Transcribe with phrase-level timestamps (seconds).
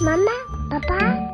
[0.00, 1.31] 妈妈，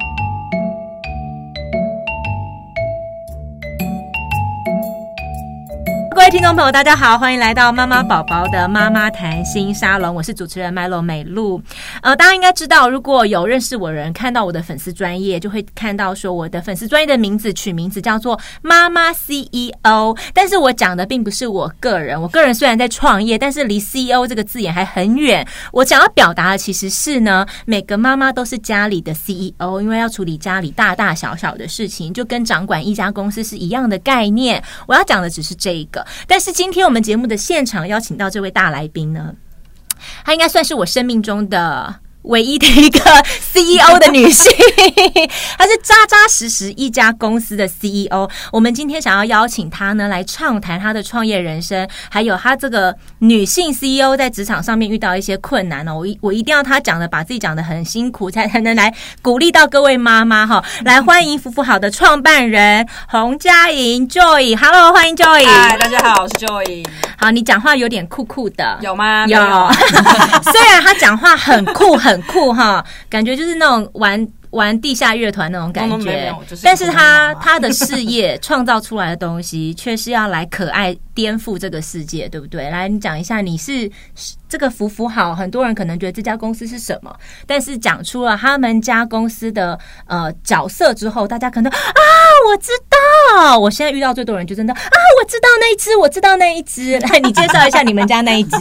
[6.29, 11.58] 位听众朋友，大家好，欢迎来到妈妈宝宝的妈妈谈心沙龙，我是主持人 Milo 美露。
[12.03, 20.15] 呃，大家应该知道，如果有认识我的人看到我的粉丝专业，就会看到说我的粉丝专业的名字取名字叫做妈妈 CEO。
[20.34, 25.48] 但是我讲的并不是我个人，我个人虽然在创业，但是离 CEO 这个字眼还很远。
[25.73, 34.63] 我想要表达的其实是呢，每个妈妈都是家里的 CEO，因为要处理家里大大小小的事情，就跟掌管一家公司是一样的概念。
[34.87, 36.07] 我要讲的只是这一个。
[36.27, 39.35] 但是今天我们节目的现场邀请到这位大来宾呢，
[40.25, 42.01] 他应该算是我生命中的。
[42.28, 43.00] 唯一的一个
[43.41, 44.52] CEO 的女性，
[45.59, 48.28] 她是扎扎实实一家公司的 CEO。
[48.52, 55.96] 我们今天想要邀请她呢，来畅谈她的创业人生，还有她这个女性 CEO 在职场上面遇到一些困难呢。
[55.96, 58.92] 我一我一定要她讲的，把自己讲的很辛苦，才才能来
[59.23, 60.63] 鼓励到各位妈妈哈。
[60.85, 64.54] 来欢迎福福好的创办人洪佳莹 Joy。
[64.56, 65.46] Hello，欢迎 Joy。
[65.46, 66.86] 嗨，大家好，我是 Joy。
[67.16, 69.26] 好，你讲话有点酷酷的，有吗？
[69.26, 69.38] 有。
[70.52, 72.17] 虽然她讲话很酷很。
[72.19, 82.70] 很酷哈，感觉就是那种玩玩地下乐团那种感觉，但是他他的事业创造出来的东西，却是要来可爱颠覆这个世界，对不对？
[82.70, 83.91] 来，你讲一下，你是。
[84.48, 87.14] 这个福福好，很多人可能觉得这家公司是什么，
[87.47, 91.78] 但是讲出了他们家公司的呃角色之后，大家可能啊，
[92.50, 94.80] 我知道，我现在遇到最多人就真的啊，
[95.20, 96.98] 我知道那一只，我知道那一只。
[97.12, 98.56] 来，你介绍一下你们家那一只。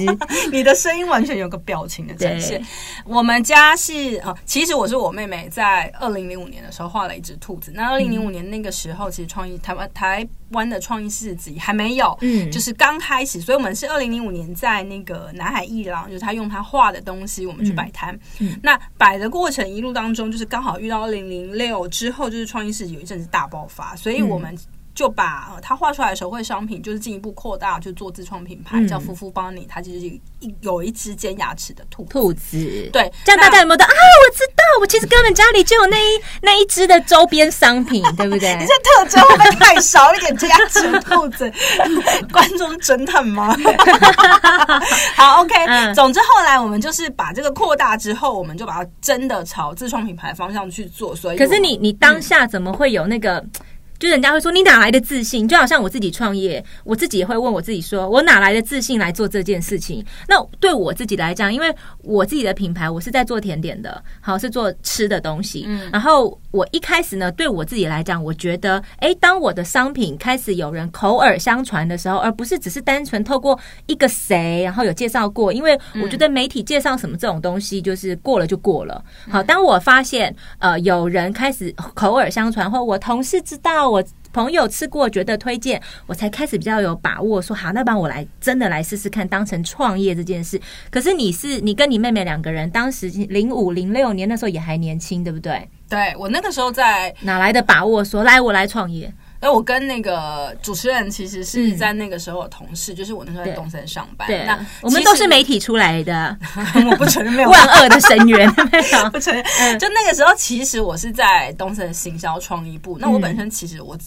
[0.52, 2.62] 你的声音完全有个表情的展现。
[3.06, 7.72] 我们家是啊，其实我是我妹妹在二零零五年的时候画了一只兔子。
[7.74, 18.18] 那二零零五年那个时候，其实创意台湾台湾的创意市集还没有，嗯，就是刚开始，所以我们是二零零五年在那个南海艺廊，就是他用他画的东西，我们去摆摊。
[18.62, 24.58] 那摆的过程一路当中，就是刚好遇到二零零六之后，就是创意市集有一阵子大爆发，所以我们。
[24.98, 29.64] 就把呃他画出来的手绘商品，就是进一步扩大，就做自创品牌，嗯、叫夫妇帮你。
[29.70, 30.08] 它其实
[30.40, 32.58] 一有一只尖牙齿的兔兔子，
[32.92, 33.90] 对，这样大家有没有的啊？
[33.92, 38.56] 我知道，我其实根本家里就有那一那一只的周边商品， 对不对？
[38.56, 40.36] 你这特征会不会太少一点？
[40.36, 41.52] 尖牙齿兔子，
[42.34, 43.56] 观众是侦探吗？
[45.16, 45.94] 好，OK、嗯。
[45.94, 51.16] 总之后来我们就是把这个扩大之后，我们就把它真的朝自创品牌方向去做。
[51.16, 53.38] 所以，可是你你当下怎么会有那个？
[53.38, 53.52] 嗯
[54.00, 55.48] 就人家会说，你哪来的自信？
[55.48, 60.06] 就好像我自己创业，我自己也会问我自己说，我哪来的自信来做这件事情？
[60.28, 65.64] 那对我自己来讲，因为我自己的品牌，我是在做甜点的，好，是做吃的东西。
[65.68, 73.58] 嗯，然后我一开始呢，对我自己来讲，我觉得，哎，当我的商品开始有人口耳相传的时候，而不是只是单纯透过
[73.88, 79.04] 一个谁，然后有介绍过，因为我觉得媒体介绍什么这种东西，就是过了就过了。
[79.30, 83.87] 好，当我发现呃有人开始口耳相传，或我同事知道。
[83.90, 84.04] 我
[84.34, 90.60] 朋友吃过，觉得推荐，我才开始比较有把握，说好，那帮我来真的来试试看，当成创业这件事。
[90.92, 95.68] 可是你是你跟你妹妹两个人，当时零五零六年那时候也还年轻，对不对？
[95.90, 99.12] 对，我那个时候在哪来的把握说来我来创业？
[99.40, 104.28] 哎，我跟那个主持人其实是在那个时候的同事，嗯、就是我那时候在东森上班。
[104.28, 106.38] 对，那我们都是媒体出来的，
[106.90, 108.52] 我不承认没有万恶的深渊，
[109.12, 109.44] 不承认。
[109.60, 112.98] 嗯、就那个时候，其实我是在东森行销创意部。
[113.00, 113.98] 那我本身其实我。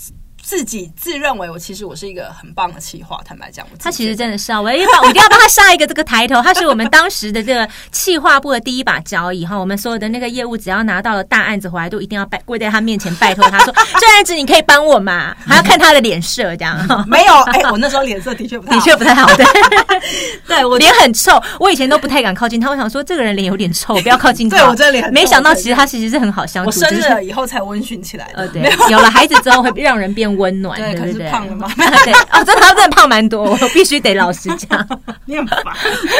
[0.42, 9.56] 自己自认为我其实我是一个很棒的企划，坦白讲，他其实真的是啊，我一定要我一定要帮他下一个这个抬头，他是我们当时的这个企划部的第一把交椅哈。
[9.56, 16.76] 我们所有的那个业务只要拿到了大案子回来，都一定要拜跪在他面前拜托他说：“这案子你可以帮我吗？”还要看他的脸色这样。
[17.06, 19.46] 没有，哎、欸，我那时候脸色的确不太好的确不太好，对，
[20.48, 22.70] 对我脸很臭，我以前都不太敢靠近他。
[22.70, 24.56] 我想说这个人脸有点臭，不要靠近他。
[24.58, 26.68] 对我这脸，没想到其实他其实是很好相处。
[26.68, 28.38] 我生了以后才温驯起来的。
[28.38, 31.20] 呃，对，有了孩子之后会让人变温暖，对，可是。
[31.30, 31.70] 胖了吗？
[31.76, 35.00] 对哦，真的，他真的胖蛮多， 我必须得老实讲。
[35.26, 35.62] 你很烦。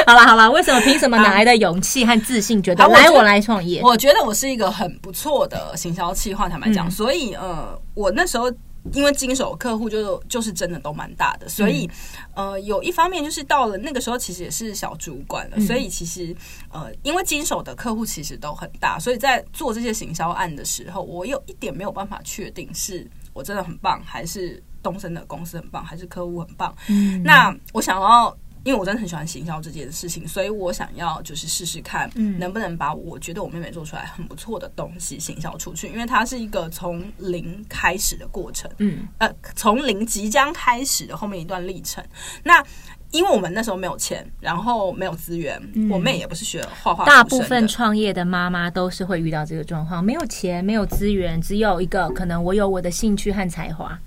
[0.07, 0.81] 好了好了，为什么？
[0.83, 1.17] 凭什么？
[1.17, 2.63] 哪来的勇气和自信？
[2.63, 3.81] 觉得来我来创业？
[3.83, 6.91] 我觉得我是一个很不错的行销企划，坦白讲。
[6.91, 8.53] 所以呃，我那时候
[8.93, 11.89] 因为经手客户就就是真的都蛮大的，所以
[12.35, 15.61] 呃，有一方面就是到了那个时候，其实也是小主管了。
[15.61, 16.35] 所以其实
[16.73, 24.63] 呃，因为经手的客户其实都很大，所以在做这些行销案的时候，我有一点没有办法确定是我真的很棒还是。
[24.83, 26.75] 东森的公司很棒，还是客户很棒？
[26.89, 28.35] 嗯，那我想要，
[28.65, 42.05] 因为我真的很喜欢行销这件事情，所以我想要就是试试看，能不能把我觉得我妹妹做出来很不错的东西行销出去，因为它是一个从零开始的过程，嗯，呃，从零即将开始的后面一段历程。
[42.43, 42.63] 那
[43.11, 47.05] 因为我们那时候没有钱，然后没有资源，嗯、我妹也不是学画画。
[47.05, 53.99] 大部分创业的妈妈都是会遇到这个状况，没有钱，没有资源，只有一个可能我有我的兴趣和才华。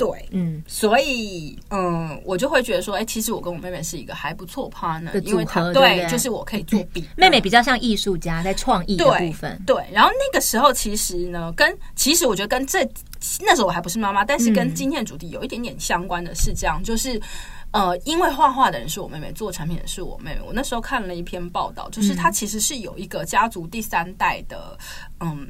[0.00, 7.08] 对，嗯，所以，嗯，我就会觉得说，哎、欸，其实我跟我妹妹是一个还不错 partner，因为她，对，对，就是我可以做比、嗯。
[7.16, 9.76] 妹妹比较像艺术家，在创意的部分对。
[9.76, 12.82] 对，然后那个时候其实呢，跟其实我觉得跟这
[13.40, 17.20] 那时候我还不是妈妈，但是跟今天的主题有一点点相关的是这样，就是。
[17.72, 20.40] 呃，因为画画的人是我妹妹，做产品的是我妹妹。
[20.44, 24.76] 我那时候看了一篇报道，就是她其实是有一个家族第三代的，
[25.20, 25.46] 嗯，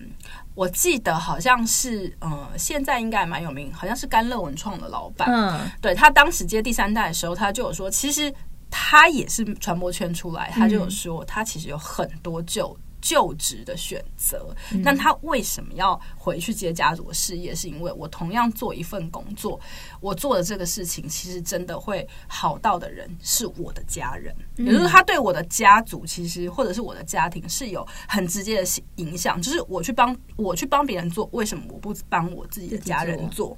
[0.61, 5.27] 我记得好像是，呃，现在应该还蛮有名，好像是甘乐文创的老板。
[5.33, 8.31] 嗯，对，他当时接第三代的时候，他就有说，其实
[8.71, 12.77] 他也是传播圈出来，他就有说，他其实有很多旧。
[13.00, 17.55] 就职的选择，那他为什么要回去接家族的事业？
[17.55, 19.58] 是因为我同样做一份工作，
[20.00, 29.41] 我做的这个事情其实真的会好到的人是我的家人，也就是他对我的家族其实或者是我的家庭是有很直接的影响。
[29.41, 33.56] 就是我去帮我去帮别人做，为什么我不帮我自己的家人做？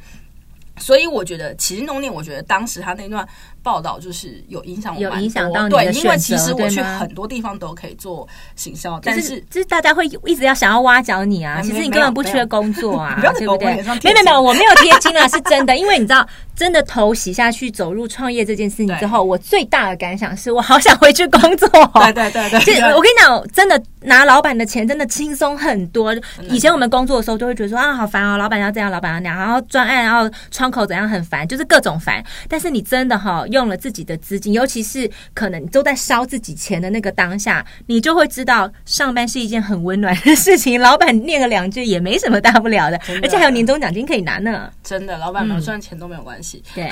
[0.79, 3.27] 所以我觉得起心动念，我觉得当时他那段
[3.63, 8.27] 报道就是有影响我，有影响到你对，因为其实我去很多地方都可以做
[8.57, 11.61] 行销，但是就是大家会一直要想要挖角你啊。
[11.63, 13.75] 其实你根本不缺工作啊， 对不对？
[14.03, 15.77] 没有没有，我没有贴金啊， 是真的。
[15.77, 16.27] 因为你知道，
[16.57, 21.69] 真的头洗下去走入创业这件事情之后，我最大的感想是我好想回去工作。
[21.69, 26.15] 对对对对，就我跟你讲，真的拿老板的钱真的轻松很多。
[26.49, 30.29] 以前我们工作的时候都会觉得说啊，好烦哦，老板要这样，老板要那样，然后专案，然后
[30.63, 32.25] 窗口怎样很烦，就是各种烦。
[32.49, 40.79] 但是你真的哈，用了自己的资金，尤其是可能都在烧自己钱的那个当下，你就会知道上班是一件很温暖的事情。
[40.81, 44.73] 老板念个两句也没什么大不了的，而且还有年终奖金可以拿呢。
[44.85, 46.63] 真的，老板没有赚钱都没有关系。
[46.77, 46.89] 对，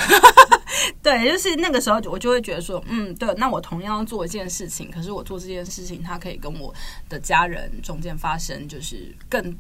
[1.01, 6.75] 对，就是那个时候我就会觉得说，嗯，对，那我同样要做一件事情，可是我做这件事情，它可以跟我
[7.09, 9.57] 的家人中间发生就是更。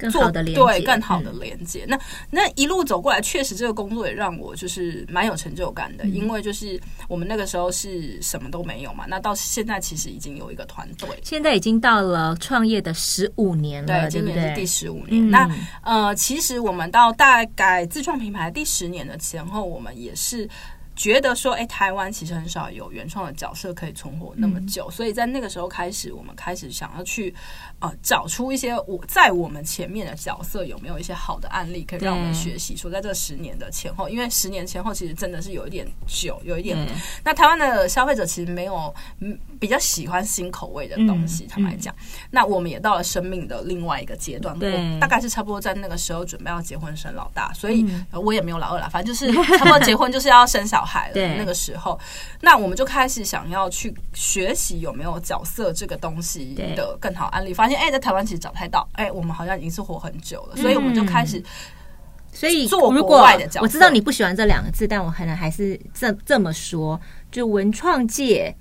[0.00, 1.84] 更好的连接，对，更好的连接。
[1.86, 1.98] 嗯、那
[2.42, 9.04] 那一路走过来，确实这个工作也让我就是蛮有成就感的，嗯、因为就是我们那个时候是什么都没有嘛。
[9.06, 15.28] 那到现在其实已经有一个团队，现在已经到了创业的十五年了，对，今年是第十五年。
[15.28, 15.50] 嗯、那
[15.82, 20.48] 呃，其实我们到大概自创品牌第十年的前后，我们也是。
[21.00, 27.34] 觉得说，哎，台湾其实很少有原创的角色可以存活那么久，嗯、所以在那个时候开始，我们开始想要去
[27.78, 32.76] 呃找出一些我在我们前面的角色有没有一些好的案例可以让我们学习。
[32.76, 36.76] 说在这十年的前后，因为十年前后其实真的是有一点久，有一点。
[36.78, 36.88] 嗯、
[37.24, 41.94] 那台湾的消费者其实没有嗯比较喜欢新口味的东西，坦白讲。
[41.94, 50.89] 嗯、那我们也到了生命的另外一个阶段，对我大概是差不多在那个时候准备要结婚生老大，所以我也没有老二了，反正就是差不多结婚就是要生小孩。
[51.12, 51.98] 对，那个时候，
[52.40, 61.42] 那我们就开始想要去学习有没有角色这个东西的更好案例，发现哎，在台湾其实找不太到，哎，我们好像已经是活很久了，所以我们就开始，
[62.32, 63.60] 所以做国外的角。
[63.62, 67.00] 我知道你不喜欢这两个字，但我可能还是这这么说，
[67.30, 68.54] 就文创界。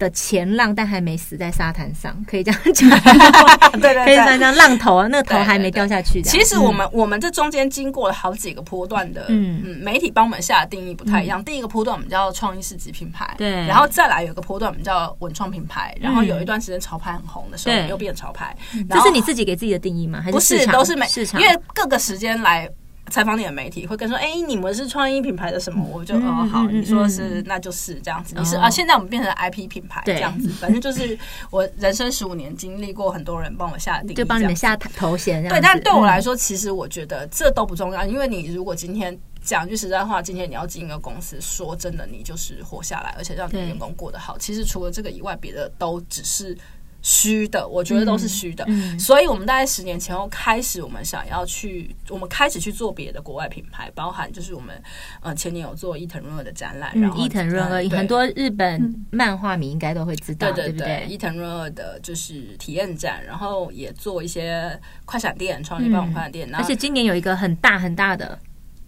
[0.00, 2.88] 的前浪，但还没死在沙滩上，可以这样讲。
[3.78, 6.22] 对对对，可以这样浪头啊，那个头还没掉下去。
[6.22, 11.44] 其实我们我们这中间经过了好几个波段的，嗯嗯，媒体帮我们下的定义不太一样。
[11.44, 18.56] 第一个波段我们叫创意市集品牌，对，然后再来有个波段我们叫文创品牌，然后有一段时间潮牌很红的时候，又变潮牌。
[18.88, 20.20] 这是你自己给自己的定义吗？
[20.20, 20.66] 还是不是？
[20.68, 22.68] 都是每市场，因为各个时间来。
[23.10, 28.34] 采访你的媒体会跟说：“哎、欸，你们是创意品牌的什么？”我就哦好，你说是，那就是这样子。
[28.38, 31.18] 你是啊，现在我们变成 IP 品牌这样子， 反正就是
[31.50, 35.46] 我人生十五年经历过很多人帮我下定义，就帮你们下头衔。
[35.48, 44.38] 对，但对我来说，其实我觉得这都不重要，因为你如果今天讲句实在话，今天你要进一个公司，说真的，你就是活下来，而且让你的员工过得好。
[44.38, 46.56] 其实除了这个以外，别的都只是。
[47.02, 48.94] 虚的，我觉得都是虚的，嗯。
[48.94, 54.80] 嗯、所以我们大概十年前后开始，我们想要去，我们开始去做别的国外品牌，包含就是我们
[55.20, 68.38] 呃前年有做伊藤润二的展览，嗯、然后伊藤润二很多日本漫画迷应该都会知道，对对对，伊藤润二的就是体验展，然后也做一些快闪店，创立爆款快闪店，嗯、而且今年有一个很大很大的，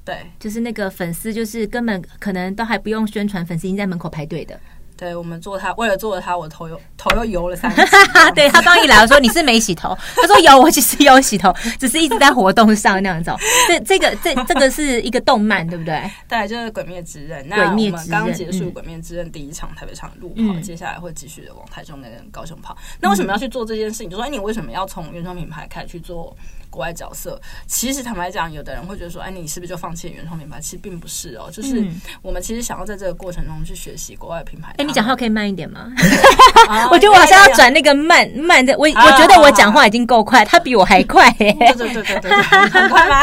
[0.05, 4.59] 对，就是那个粉丝就是根本可能都还不用宣传，粉丝已经在门口排队的。
[5.03, 7.83] 对，我们做他，为了做了他，我头又头又油了三次。
[8.37, 13.33] 对，他刚一来，我说你是没洗头，他说有，我其实有洗头，只是一直在活动上那样子。
[13.67, 16.09] 这这个这这个是一个动漫，对不对？
[16.31, 17.43] 对，就是《鬼灭之刃》。
[17.49, 22.77] 那我们刚结束《鬼灭之刃》第一场台北场路跑，接下来会继续的往台中跟高雄跑。
[23.01, 24.09] 那为什么要去做这件事情？
[24.09, 26.37] 就说哎，你为什么要从原创品牌开始去做？
[26.73, 27.39] 国外角色。
[27.67, 30.59] 其实坦白讲，有的人会觉得说，哎，你是不是就放弃原创品牌？
[30.59, 31.87] 其实并不是哦，就是
[32.23, 34.75] 我们其实想要在这个过程中去学习国外品牌。
[34.79, 35.93] 哎，你讲话可以慢一点吗？
[36.91, 41.31] 我觉得我好像要转那个慢慢的，我我觉得我讲话已经够快，他比我还快。
[41.33, 42.33] 对对对对对，
[42.71, 43.17] 很快吗？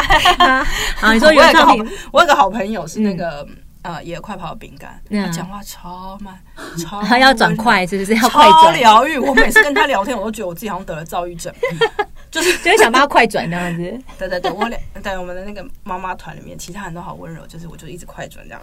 [1.00, 3.46] 啊，你说原创品，我有个好朋友是那个。
[3.82, 6.38] 呃，也有快跑饼干，他讲话超慢，
[6.76, 8.52] 超他要转快，是不是要快转？
[8.52, 9.16] 超疗愈。
[9.16, 11.50] 我每次跟他聊天，我都觉得我自己好像得了躁郁症，
[12.30, 13.82] 就是就是想帮他快转这样子。
[14.18, 18.60] 对对对，我俩在我们的那个妈妈团里面，其他人都好温柔，就是我就一直快转这样。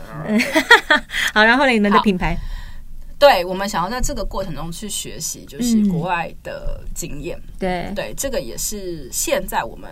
[1.33, 2.37] 好，然后呢，你们的品牌，
[3.17, 7.41] 对我们想要在这个过程中去学习，就是国外的经验。
[7.57, 9.89] 对对，这个也是现在我们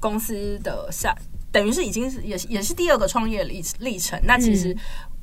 [0.00, 1.14] 公司的下。
[1.52, 4.18] 等于是已经是也是也是第二个创业历历程。
[4.24, 4.74] 那其实，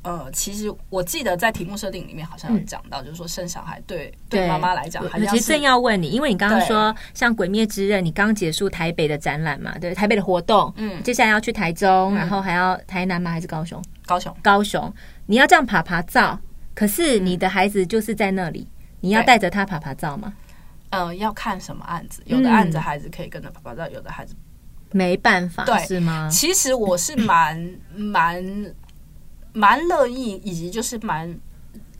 [0.02, 13.30] 嗯、呃，其实我记得在题目设定里面好像有讲到，就是说生小孩对对妈妈来讲，我其实正要问你，因为你刚刚说像《鬼灭之刃》，你刚结束台北的展览嘛，对，台北的活动，嗯，接下来要去台中，然后还要台南吗？
[13.32, 13.82] 还是高雄？
[14.06, 14.92] 高雄，高雄，
[15.26, 16.38] 你要这样爬爬照，
[16.74, 18.66] 可是你的孩子就是在那里，
[19.00, 20.32] 你要带着他爬爬照吗？
[20.90, 24.34] 呃，要看什么案子，有的案子孩子可以跟着爬爬照，有的孩子。
[24.92, 26.28] 没办法，对，是吗？
[26.30, 28.74] 其实我是蛮 蛮
[29.52, 31.38] 蛮乐意，以及就是蛮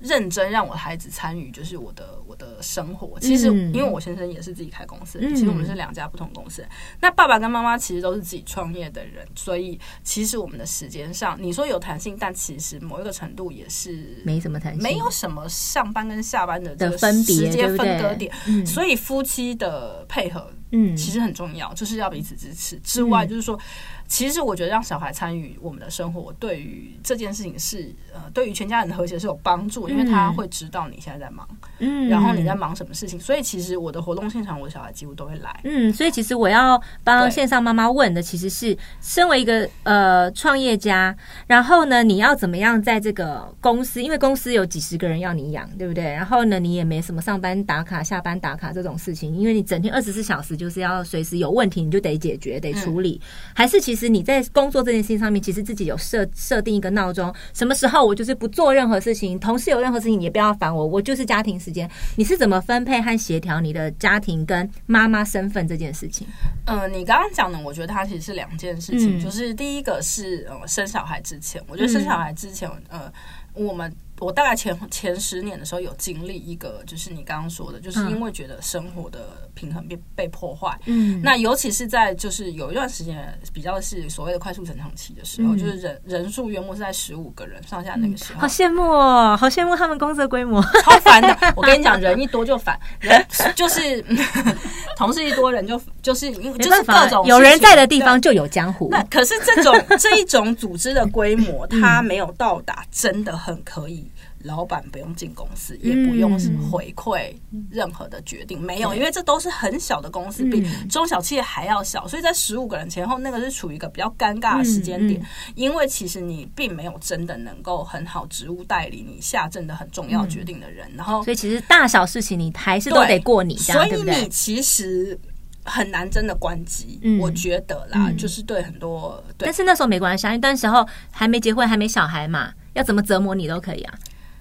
[0.01, 3.21] 认真让我的孩子参与，就是我的我的生活。
[3.21, 6.63] 其实因为我先生也是自己开公司，嗯、其实我们是两家不同公司。
[6.63, 6.69] 嗯、
[7.03, 18.33] 那爸爸跟妈妈其实都是自己创业的人，所以其实我们的时间上，你说有弹性，但其实某一个程度也是没什么弹性，没有什么上班跟下班的这个时间分割点。
[18.47, 20.51] 嗯、所以夫妻的配合。
[20.73, 22.77] 嗯，其实很重要，就是要彼此支持。
[22.85, 23.59] 之外，就是说，
[24.07, 31.49] 其实我觉得让小孩参与我们的生活，对于这件事情是呃，对于全家人的和谐是有帮助，因为他会知道你现在在忙，
[31.81, 33.19] 嗯，然后你在忙什么事情。
[33.19, 35.61] 所以，其实我的活动现场，我的小孩几乎都会来。
[35.65, 41.17] 嗯，所以其实我要帮线上妈妈问的，其实是身为一个呃创业家，
[41.49, 46.05] 然后呢，你要怎么样在这个公司，因为公司有几十个人要你养，对不对？
[46.05, 50.60] 然后呢，你也没什么上班打卡、下班打卡这种事情，因为你整天二十四小时。
[50.61, 53.19] 就是要随时有问题，你就得解决、得处理。
[53.55, 61.91] 还是其实你在工作这件事情上面，其实自己有设设定一个闹钟，什么时候我就是不做任何事情，同事有任何事情也不要烦我，我就是家庭时间。
[62.17, 66.27] 你是怎么分配和协调你的家庭跟妈妈身份这件事情？
[66.67, 73.11] 嗯、呃，你刚刚讲的，我觉得它其实是两件事情，嗯、就是第一个是呃生小孩之前，我觉得生小孩之前，呃，
[73.55, 73.91] 我们。
[74.21, 80.75] 我大概前前十年的时候有经历一个，就是你刚刚说的，就是因为觉得生活的平衡被被破坏。
[80.87, 88.41] 嗯，那尤其是在就是有一段时间比较是所谓的快速成长期的时候，就是人人数约莫是在十五个人上下那个时候。
[88.41, 91.37] 好羡慕哦，好羡慕他们公司的规模，超烦的。
[91.55, 93.23] 我跟你讲，人一多就烦，人
[93.55, 94.03] 就是
[94.97, 98.89] 同事一多人就就是因为就是各种有人在的地方就有江湖。
[98.91, 104.11] 那可是这种这一种组织的规模， 它没有到达，真的很可以。
[104.45, 106.39] 老板不用进公司，也不用
[106.71, 107.35] 回馈
[107.71, 115.21] 任何的决定，嗯、没有，因为这都是很小的公司，比中小企业还要小，所以在十五个人前后，那个是处于一个比较尴尬的时间点，
[115.55, 125.19] 因为其实你并没有真的能够很好职务代理你下真的很重要决定的人，嗯、然后，所以其实大小事情你还是都得过你，所以你其实
[125.65, 133.95] 很难真的关机，嗯、我觉得啦，嗯、就是对很多，对，但是那时候没关系，因为那时候还没结婚，还没小孩嘛，要怎么折磨你都可以啊。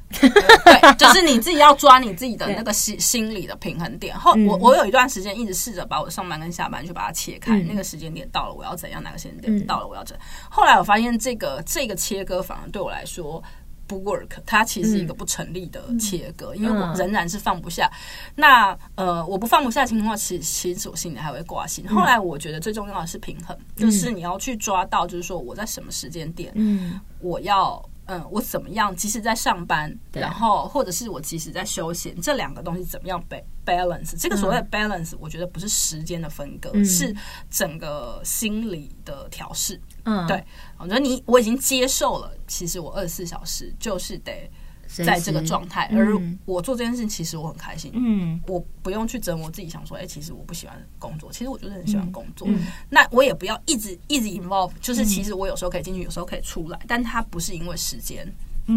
[0.09, 4.17] 对， 就是你自己要抓你自己的那个心心理的平衡点。
[4.17, 7.59] 后我我有一段时间一直试着把我的上班跟下班去把它切开。
[7.61, 9.01] 那个时间点到了，我要怎样？
[9.03, 10.25] 哪个时间点到了，我要怎样？
[10.49, 13.41] 后来我发现这个这个切割反而对我来说
[13.85, 17.89] 不 work，它其实是一个不成立的切割，因为我仍然是放不下。
[18.35, 21.87] 那呃，我不放不下的情况下，其实其实我心里还会挂心。
[21.87, 27.83] 后来我觉得最重要的是平衡，就是你要去抓到，就是说我在什么时间点，嗯，我要。
[28.09, 28.95] 嗯，我怎么样？
[28.95, 33.23] 即使在上班，然后或者是我即使在休闲，这两个东西怎么样
[33.65, 34.19] balance？
[34.19, 37.15] 这个所谓的 balance，我觉得不是时间的分割，嗯、是
[37.49, 39.79] 整个心理的调试。
[40.05, 40.43] 嗯，对，
[40.77, 44.49] 我觉得你我已经接受了，其实我二十四小时就是得。
[44.91, 47.91] 在这个状态，而我做这件事情，其实我很开心。
[47.93, 51.31] 嗯，我不用去折磨自己，想说，哎，其实我不喜欢工作。
[51.31, 52.47] 其实我就是很喜欢工作。
[52.49, 58.27] 嗯，那我也不要一直一直 involve，就是其实我有时候可以进去，有时候可以出来，但它不是因为时间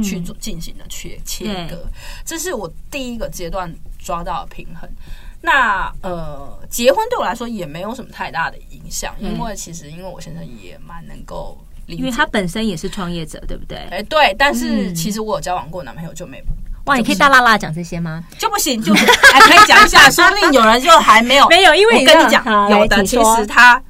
[0.04, 1.88] 去做进行的切切割。
[2.24, 4.88] 这是我第一个阶段抓到的平衡。
[5.40, 11.58] 那呃，结婚对我来说也没有什么太大的影响，因为其实因为我先生也蛮能够。
[11.86, 13.78] 因为他本身也是创业者，对不对？
[13.90, 16.42] 哎，对，但是其实我有交往过男朋友，就没
[16.86, 18.22] 哇，你可以大剌剌讲这些吗？
[18.38, 23.82] 就不行，就还 可以讲一下，说不定有人就还没有 没有，因为我跟你讲，有的其实他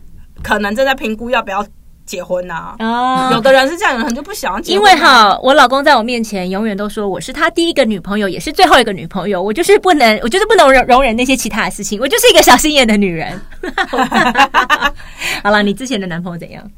[0.43, 1.65] 可能正在评估要不要。
[2.05, 4.73] 结婚呐、啊，哦，有的人是这样，有人就不想要结。
[4.73, 9.41] 因为哈，我老公在我面前永远都说我是他第一个女朋友，也是最后一个女朋友。
[9.41, 12.01] 我就是不能，我就是不能容容忍那些其他的事情。
[12.01, 13.41] 我就是一个小心眼的女人。
[15.45, 16.69] 好了，你之前的男朋友怎样？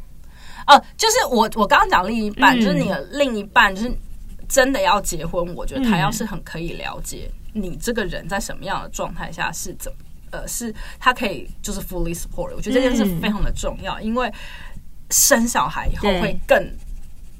[0.66, 3.92] 哦，就是我，我刚刚讲另一半，嗯、就是你的另一半，就是
[4.48, 5.54] 真的要结婚。
[5.54, 9.98] 我觉得他要是很可以了解你这个人在什么样的状态下是怎么，
[10.30, 12.54] 呃，是他可以就是 fully support。
[12.54, 14.32] 我觉得这件事非常的重要，嗯、因为。
[15.10, 16.58] 生小孩以后会更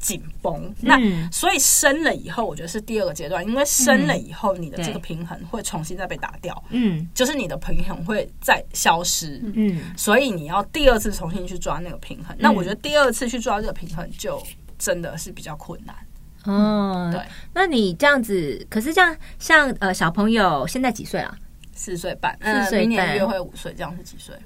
[0.05, 1.01] 紧绷，那
[1.33, 12.37] 所以生了以后，我觉得是第二个阶段，因为生了以后，你的这个平衡会重新再被打掉，嗯，就是你的平衡会再消失，嗯，所以你要第二次重新去抓那个平衡。
[12.39, 14.43] 那我觉得第二次去抓这个平衡，就
[14.79, 15.97] 真的是比较困难。
[16.45, 17.23] 哦，对，
[17.55, 21.35] 那你这样子，可是这样像呃小朋友现在几岁啊？
[21.73, 24.37] 四岁半，四岁，明年约会五岁，这样是几岁？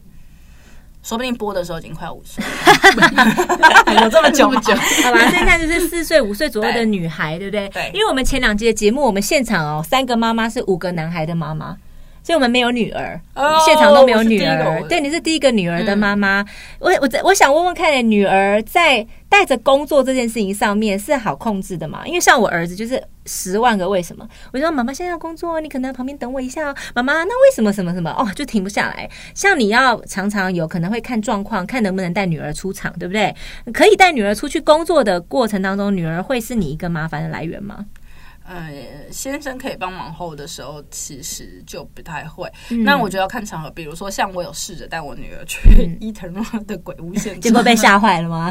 [1.03, 4.61] 说不定播的时候已经快五岁了， 有这么久吗？
[5.05, 7.83] 好吧，现在就是四岁、五岁左右的女孩，对，对不对？
[7.83, 11.77] 对，因为我们前两集的节目，我们现场哦，三个妈妈是五个男孩的妈妈。
[12.23, 13.21] 所以我们没有女儿，
[13.65, 14.83] 现场都没有女儿。
[14.89, 16.45] 对，你是第一个女儿的妈妈。
[16.79, 22.03] 我我我想问问看，女儿在带着工作这件事情上面是好控制的吗？
[22.07, 24.27] 因为像我儿子就是十万个为什么。
[24.53, 26.75] 我说妈妈现在要工作，你可能要旁边等我一下哦。
[26.95, 29.09] 妈妈，那为什么什么什么哦，就停不下来。
[29.35, 33.35] 像你要常常有可能会看状况，看能不能带女儿出场，对不对？
[33.73, 37.87] 可以带女儿出去工作的过程当中，女儿会是你一个麻烦的来源吗？
[38.49, 42.51] 呃，先生可以帮忙后的时候，其实就不太会。
[42.71, 48.51] 嗯、那我觉得要看场合，比如说像我有试着带我女儿去伊藤润的鬼屋现场，结果被吓坏了吗？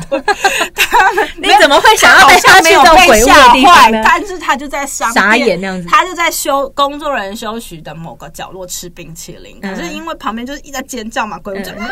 [0.76, 4.04] 他们你怎么会想要带他去这种鬼屋的地方呢？
[4.06, 11.90] 但是他就在商傻眼那样子，他就在休工作人员休息的某个角落吃冰淇淋，嗯、可是因为旁边就是一直在尖叫嘛，鬼屋就、嗯、啊，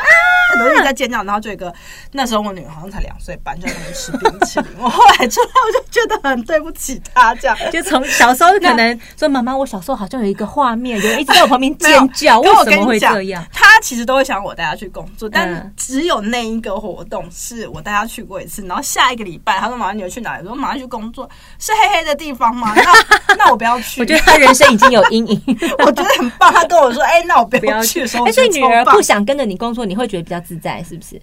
[0.51, 1.73] 很多人在尖叫，然后就一个
[2.11, 4.69] 那时候我女儿好像才两岁半，就在那边吃冰淇淋。
[4.77, 7.81] 我后来之后我就觉得很对不起她，这样 就。
[7.94, 13.45] 从小时候可能说，妈妈，我小时候好像有一个画面，有人一直在我旁边尖叫，为什么会这样？
[13.51, 18.65] 他其实都会想我带他去工作，但只有那一个活动是我带他去过一次。
[18.65, 21.29] 然后下一个礼拜，他说：“妈妈，你要去哪里？”我说：“马上去工作，
[21.59, 22.73] 是黑黑的地方吗？”
[23.27, 24.01] 那那我不要去。
[24.01, 25.41] 我觉得他人生已经有 阴影，
[25.79, 26.51] 我觉得很棒。
[26.53, 28.01] 他跟我说：“哎，那我不要去。
[28.25, 31.21] ”而且女儿不想跟着你工作，你会觉得比较自在，是不是？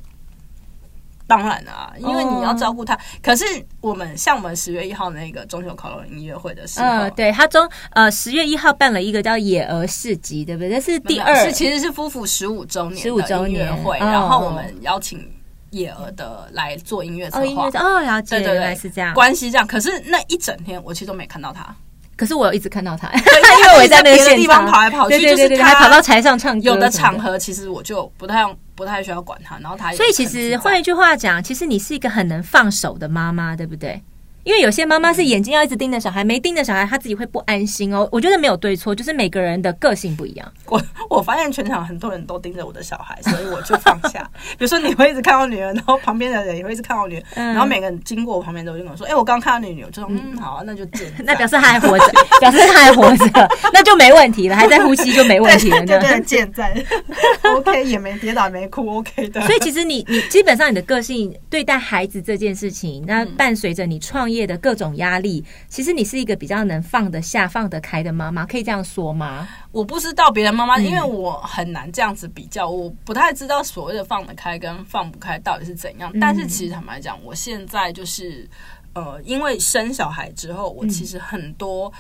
[1.27, 2.99] 当然啊，因为你要照顾他。
[3.23, 3.45] 可是
[3.81, 10.71] 我们像我们十月一号那个中秋烤肉音乐会的时候，呃，对他中呃十月一号办了一个叫野鹅市集，对不对？
[10.71, 15.27] 这是第二，是其实是夫妇十五周年十五周年会，然后我们邀请
[15.71, 17.69] 野鹅的来做音乐策划。
[17.69, 19.67] 哦，了解，对对对，是这样，关系这样。
[19.67, 21.75] 可是那一整天我其实都没看到他。
[22.17, 26.63] 可是我有一直看到他， 因为我在别的地方跑来跑去，就是他还跑到台上唱歌。
[26.65, 28.45] 有的场合其实我就不太
[28.75, 29.97] 不太需要管他，然后他也。
[29.97, 34.03] 所以其实换一句话讲，其实你是一个很能放手的妈妈，对不对？
[34.45, 38.09] 因为有些妈妈是眼睛要一直盯着小孩，没盯着小孩，她自己会不安心哦。
[38.11, 40.53] 我觉得没有对错，就是每个人的个性不一样。
[40.67, 44.29] 我我发现全场很多人都盯着我的小孩，所以我就放下。
[44.59, 51.13] 比如说你会一直看到女儿，然后旁边的人也会一直看到女儿，然后每个人经过我旁边都会跟我说：“哎，我刚看到你女儿。”就说：“嗯，好啊，那就这样。
[51.25, 52.07] ”那表示他还活着，
[52.41, 55.85] 表示他还活着，那就没问题了，还在呼吸就没问题了。
[55.87, 56.75] 对对，健在
[57.55, 59.41] ，OK，也没跌倒，没哭，OK 的。
[59.43, 69.49] 所以其实你你基本上你的个性对待孩子这件事情，那伴随着你创业的各种压力，其实你是一个比较能放得下、放得开的妈妈，可以这样说吗？
[69.71, 76.13] 我不知道别人妈妈，因为我很难这样子比较，我不太知道所谓的放得开跟放不开到底是怎样。
[76.21, 78.49] 但是其实坦白讲，我现在就是
[78.95, 81.93] 呃，因为生小孩之后，我其实很多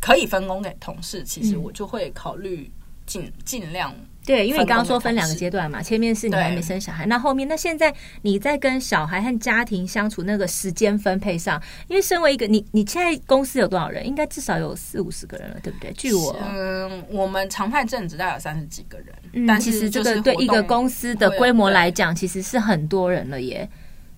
[0.00, 2.70] 可以分工给同事，其实我就会考虑
[3.06, 3.94] 尽尽量。
[4.24, 14.06] 对，因为你刚刚说分两个阶段嘛，前面是你还没生小孩，那后面那现在你在跟小孩和家庭相处那个时间分配上，因为身为一个你，你现在公司有多少人？
[14.06, 15.92] 应该至少有四五十个人了，对不对？
[15.94, 23.68] 据我，嗯，我们常派正职大概有三十几个人，嗯，但其实这个对一个公司的规模来讲，其实是很多人了耶。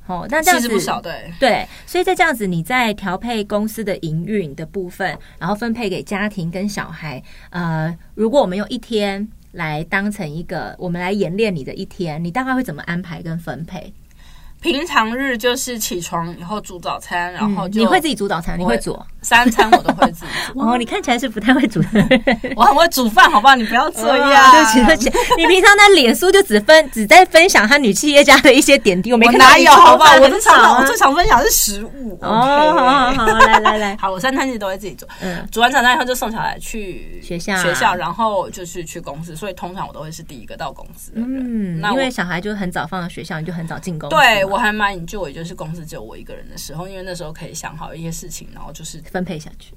[0.07, 9.27] 哦，那这样子不少，对对，所以在这样子，你在调配公司的营运的部分，然后分配给家庭跟小孩，呃，如果我们用一天。
[9.55, 13.93] 来当成一个，我们来演练你的一天，你大概会怎么安排跟分配？
[14.65, 20.59] 平常日就是起床以后煮早餐，然后就、嗯、你会自己煮早餐，你会煮三餐我都会自己煮。
[20.65, 21.89] 哦，你看起来是不太会煮的，
[22.57, 23.55] 我很会煮饭，好不好？
[23.55, 24.31] 你不要这样。
[24.31, 25.37] 哦、 对不起，对不起。
[25.37, 29.45] 你平常在脸书就只分只在分享他女企业家的一些点滴，我没看到。
[29.51, 29.71] 哪有？
[29.71, 30.17] 好不好？
[30.17, 32.19] 我最常我最常分享的是食物。
[32.23, 35.07] 哦，好好好，来来来，好，我三餐其实都会自己煮。
[35.21, 41.29] 嗯，煮完早餐以后就送小孩去学校学校，然后就是去公司，所以通常我都会是第一个到公司的人。
[41.29, 44.17] 嗯，那因为小孩就很早放到学校，你就很早进公司。
[44.17, 49.75] 对，我还蛮 enjoy，就是公司只有我一个人的时候，因为那时候可以想好一些事情，然后就是分配下去。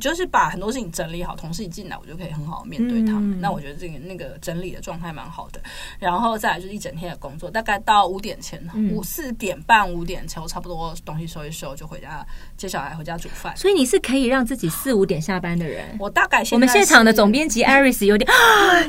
[0.00, 3.38] 就是把很多事情整理好，同事一进来，我就可以很好面对他们。
[3.38, 5.60] 嗯、那我觉得这个那个整理的状态蛮好的。
[5.98, 12.24] 然后再来就是一整天的工作，大概到五点前，五四点半五点前，我差不多东西收一收就回家
[12.56, 13.56] 接小孩回家煮饭。
[13.56, 15.84] 所以你是可以让自己四五点下班的人。
[15.98, 18.28] 我大概我们现场的总编辑 Iris 有点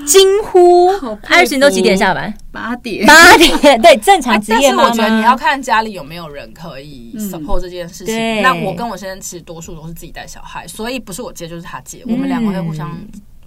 [0.05, 0.91] 惊呼
[1.23, 2.33] ，Iris 你都几点下班？
[2.51, 3.05] 八点。
[3.05, 4.89] 八点对，正常职业妈妈。
[4.89, 8.15] 我觉得你要看家里有没有人可以 support 这件事情。
[8.15, 12.97] 嗯、那我跟我先生其实多数都是自己带小孩，所以不是我接就是他接，我们两个会互相。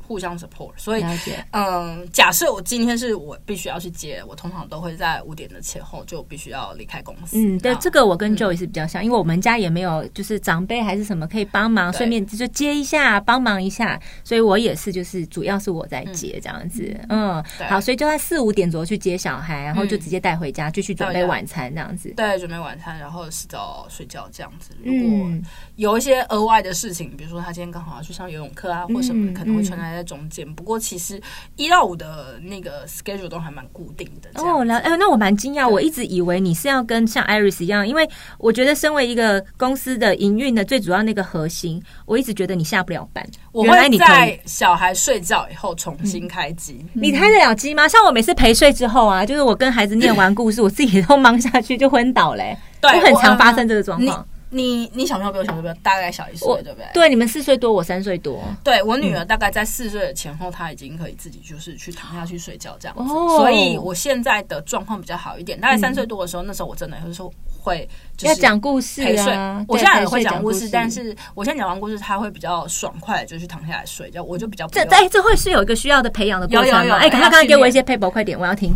[0.07, 1.05] 互相 support，所以
[1.51, 7.37] 嗯，假设我今天是我必须要去接，我通常都会在五点的前后就必须要离开公司。
[7.37, 16.97] 嗯，对，这个我跟 Joey 是比较像，因为我们家也没有就是长辈还是什么可以帮忙，顺便就接一下帮忙一下，所以我也是就是主要是我在接这样子。
[17.09, 22.13] 嗯，好，所以就在四五点左右去接小孩，然后就直接带回家继续准备晚餐这样子。
[22.17, 24.71] 对，准备晚餐，然后洗澡睡觉这样子。
[24.85, 25.31] 如果
[25.77, 30.47] 有一些额外的事情，比如说他今天刚好要去上游泳课啊，或什么可能会存在在中间。
[30.55, 31.21] 不过其实
[31.57, 34.29] 一到五的那个 schedule 都还蛮固定的。
[34.43, 43.27] 哦，那哎，那我蛮惊讶，我一直以为你是要跟像 Iris 一样，因为我觉得身为一个公司的营运的最主要那个核心，我一直觉得你下不了班。
[43.53, 46.85] 我会在小孩睡觉以后重新开机。
[46.93, 47.89] 你开得了机吗？
[47.89, 52.57] 像我每次陪睡之后啊，就是我跟孩子念完故事，我自己都 忙下去就昏倒嘞。
[52.81, 54.27] 对，我很常发生这个状况。
[54.51, 56.87] 你你小朋友比我小朋友大概小一岁，对不对？
[56.95, 58.41] 对，你们四岁多，我三岁多。
[58.63, 63.05] 对，我女儿大概在四岁的前后，她已经可以自己就是去躺下去睡觉这样子。
[63.05, 65.61] 所以我现在的状况比较好一点。
[65.61, 67.89] 大概三岁多的时候，那时候我真的有时候会
[68.21, 69.25] 要讲故事陪睡。
[69.67, 76.97] 我现在也会讲故事，但是我现在讲完故事，她会比较爽快就去躺下来睡觉，我就比较这哎，这会是有一个需要的培养的过程吗？
[76.99, 78.73] 哎，刚刚给我一些 paper，快点，我要听。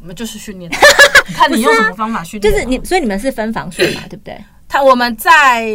[0.00, 0.70] 我们就是训练，
[1.36, 2.52] 看你用什么方法训练。
[2.52, 4.42] 就是你，所以你们是分房睡嘛，对不对？
[4.70, 5.66] 他我们在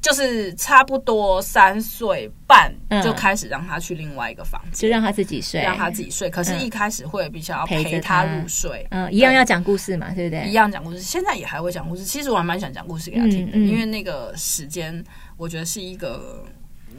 [0.00, 6.30] 就是差不多三岁半就开始让他去另外一个房间，就让他自己睡，让他自己睡。
[6.30, 10.48] 可是，一开始会比较陪他入睡，嗯，一样要讲故事嘛，对不对？
[10.48, 12.02] 一样讲故事，现在也还会讲故事。
[12.02, 15.04] 其实我还蛮喜欢讲故事给他听的，因为那个时间，
[15.36, 16.42] 我觉得是一个。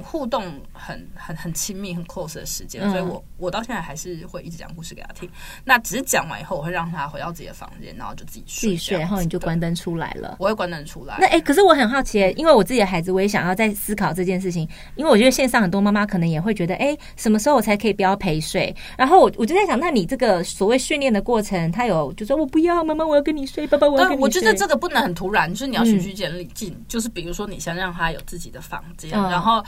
[0.02, 5.30] 互动很很很亲密很 close 的时间，嗯、所以我我到现在还是会一直讲故事给他听。
[5.64, 10.38] 那只是讲完以后，我会让他回到自己的房间，然后就自己睡，自己睡，然后你就关灯出来了。
[10.40, 11.18] 我会关灯出来。
[11.20, 14.68] 那哎、欸，可是我很好奇，因为我自己的孩子，我也想要在思考这件事情。
[14.96, 18.76] 因为我觉得线上很多妈妈可能也会觉得，哎、欸，什么时候我才可以不要陪睡？
[18.98, 24.24] 然后我我就在想，那你这个所谓训练的过程，他有就说我不要，妈妈我要跟你睡，爸爸我要跟你睡。
[24.24, 29.64] 我觉得这个不能很突然，就是你要循序渐进，嗯、就是比如说你先让他有自己的房间，嗯、然后。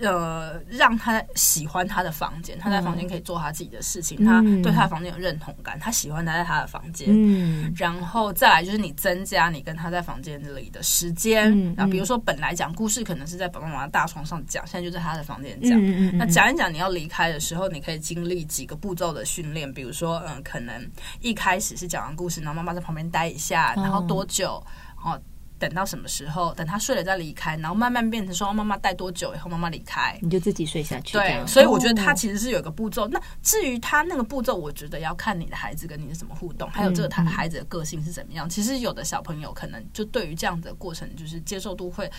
[0.00, 7.08] 呃，让他喜欢他的房间，他在房间可以做他自己的事情，嗯、他对他的房间有认同感，他喜欢待在他的房间。
[7.10, 11.50] 嗯，然后再来就是你增加你跟他在房间里的时间。
[11.52, 15.78] 嗯，然后比如说本来讲故事可能是在爸爸妈妈大床上讲，现在就在他的房间讲。
[15.78, 20.88] 嗯嗯，那讲一讲你要离开的时候，你可以经历几个步骤的训练，比如说，嗯，可能
[21.20, 24.62] 一开始是讲完故事，然后妈妈在旁边待一下，然后多久，
[24.96, 25.20] 然后。
[25.58, 26.54] 等到什么时候？
[26.54, 31.12] 等他睡了再离开，然后慢慢变成说妈妈待多久以后妈妈离开，你就自己睡下去。
[31.12, 33.04] 对，所以我觉得他其实是有一个步骤。
[33.04, 38.46] 哦、那至于他那个步骤，我觉得要看你的孩子跟你是怎么互动，还有这个他孩子的个性是怎么样。
[38.46, 42.10] 嗯、其实有的小朋友可能就对于这样的过程就是接受度会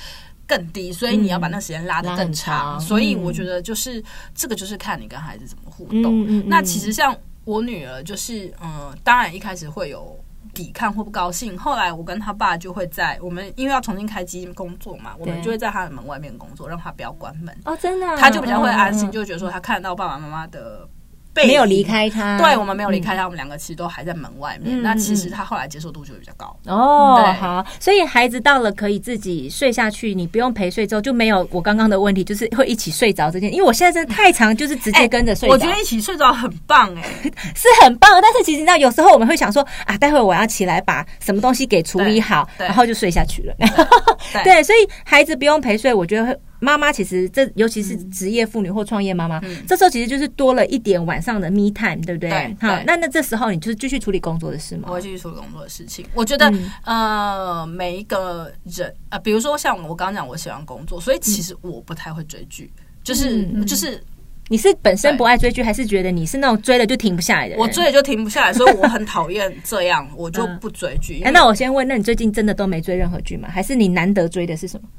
[0.46, 2.78] 更低，所以你要把那时间拉得更长。
[2.78, 4.04] 嗯、所以我觉得就是
[4.36, 6.48] 这个就是看你跟孩子怎么互动。
[6.50, 10.19] 那其实像我女儿就是嗯，当然一开始会有。
[10.54, 17.56] 抵抗或不高兴，后来我跟他爸就会在我们因为要重新开机工作嘛，我们就会在他的门外面工作，让他不要关门。
[17.66, 20.88] 哦，真的、啊，他就比较会安心，嗯、就觉得说他看到爸爸妈妈的。
[21.46, 24.82] 没有离开他，对，我们没有离开他，我们两个其实都还在门外面。
[24.82, 27.34] 那其实他后来接受度就会比较高哦。
[27.40, 33.52] 好，所以孩子到了可以自己睡下去，你不用陪睡之后就没有我刚刚的问题，就是会一起睡着这件。
[33.54, 35.50] 因为我现在真的太长，就是直接跟着睡。
[35.50, 37.04] 我觉得一起睡着很棒哎，
[37.56, 38.10] 是很棒。
[38.22, 43.54] 但是其实你知道，有时候我们会想说啊，待会我要起来把什么东西给处理好，然后就睡下去了。
[44.44, 46.38] 对，所以孩子不用陪睡，我觉得会。
[46.60, 52.30] 妈妈其实这尤其是职业妇女或创业妈妈，嗯、这时候其实就是多了一点晚上的 me time，对不对？
[52.30, 54.84] 对好，那那这时候你就是继续处理工作的事吗？
[54.88, 56.06] 我会继续处理工作的事情。
[56.14, 62.72] 我觉得、嗯、呃，每一个人啊、呃，比如说像我刚刚讲，我喜欢工作，所以其实我不太会追剧，
[63.04, 64.02] 就是、嗯、就是。
[64.52, 67.60] 你是本身不爱追剧，还是觉得你是那种追了就停不下来的人？
[67.60, 71.22] 我追了就停不下来，所以我很讨厌这样，我就不追剧。
[71.24, 73.48] 哎、嗯，那我先问，那你最近真的都没追任何剧吗？
[73.48, 74.90] 还是你难得追的是什么？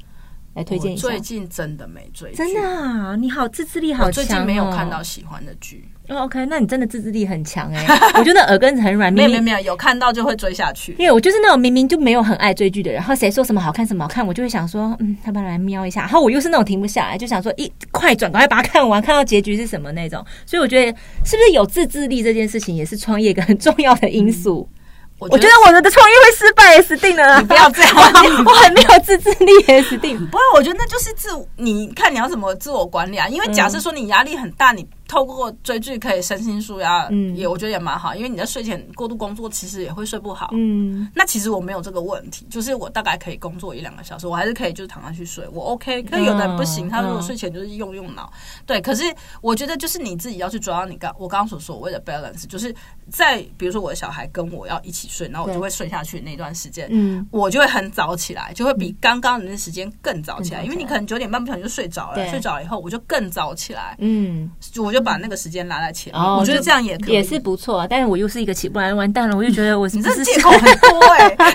[0.53, 1.01] 来推荐一下。
[1.07, 3.15] 最近真的没追，真的啊！
[3.15, 4.11] 你好，自制力好强、哦。
[4.11, 5.87] 最近没有看到喜欢的剧。
[6.09, 7.95] 哦、OK，那你真的自制力很强哎、欸！
[8.19, 10.93] 我觉得耳根子很软，没有没有没有，有看到就会追下去。
[10.99, 16.01] 因为我就是那种明明就没有很爱追剧的人，然后谁说什么好看什么好看，我就会想说，嗯，要不要来瞄一下？
[16.01, 20.25] 然后我又是那种停不下来，就想说一快转，赶快把它看完，看到结局是什么那种。
[20.45, 24.67] 所以我觉得，是不是有自制力这件事情，也是创业一个很重要的因素。
[24.73, 24.80] 嗯
[25.29, 27.39] 我觉，得我的创业会失败也死定了。
[27.39, 27.95] 你不要这样，
[28.45, 30.17] 我很没有自制力也死定。
[30.27, 33.27] 不过我觉得那就是自，你看你要怎么自我管理啊？
[33.27, 34.87] 因为假设说你压力很大，你。
[35.11, 41.11] 透过追剧可以身心舒压，嗯，也我觉得也蛮好，因为你在睡前过度工作，其实也会睡不好，嗯。
[41.13, 46.01] 那其实我没有这个问题，就是我大概可以工作一两个小时，我还是可以就是躺下去睡，我 OK。
[46.03, 48.31] 可是有的人不行，他如果睡前就是用用脑，
[48.65, 48.79] 对。
[48.79, 49.03] 可是
[49.41, 52.73] 我觉得就是你自己要去抓到你刚我刚刚所所谓的 balance，就是
[53.09, 65.00] 在比如说我的小孩跟我要一起睡，然后我就会睡下去那段时间，嗯，我就会很早起来，就会比刚刚的那时间更早起来，因为你可能九点半不小心就睡着了，睡着了以后我就更早起来，嗯，我就。
[65.01, 67.87] 把那个时间拉在前面，哦，我觉得这样也可以，也是不错啊。
[67.89, 71.53] 但是我又是一个起不来，完蛋了，我就觉得我是，你这借口很多哎， 欸。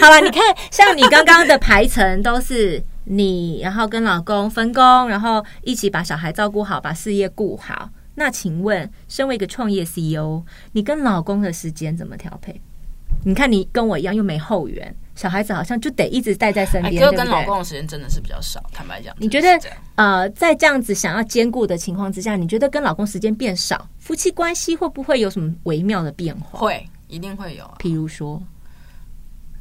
[0.00, 7.90] 好了，你看，像你刚刚的排程都是你，然后跟老公分工，然后一起把小孩照顾好，把事业顾好。
[8.14, 12.60] 那请问，身为一个创业 CEO，你跟老公的时间怎么调配？
[13.28, 16.98] 你看，你跟我一样又没后援，小孩子好像就得一直带在身边。
[16.98, 19.14] 哥跟老公的时间真的是比较少，坦白讲。
[19.18, 19.48] 你觉得
[19.96, 26.58] 呃，在这样子想要兼顾的情况之下，你觉得跟老公时间变少，夫妻关系会不会有什么微妙的变化？
[26.58, 27.76] 会，一定会有啊。
[27.78, 28.42] 譬如说，